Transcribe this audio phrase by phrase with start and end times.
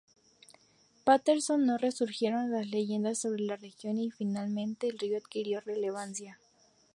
[1.03, 6.39] Patterson, no resurgieron las leyendas sobre la región y, finalmente, el río adquirió relevancia.